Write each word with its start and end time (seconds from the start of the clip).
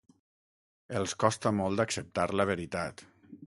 Els 1.01 1.13
costa 1.25 1.53
molt 1.59 1.85
acceptar 1.87 2.27
la 2.41 2.51
veritat. 2.55 3.09